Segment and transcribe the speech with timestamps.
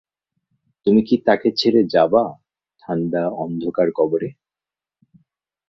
[0.87, 2.23] তুমি কি তাকে ছেড়ে যাবা
[2.83, 4.29] ঠান্ডা, অন্ধকার কবরে।